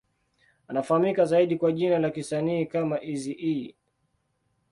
Anafahamika 0.67 1.25
zaidi 1.25 1.55
kwa 1.57 1.71
jina 1.71 1.89
lake 1.91 2.01
la 2.01 2.09
kisanii 2.09 2.65
kama 2.65 3.03
Eazy-E. 3.03 3.73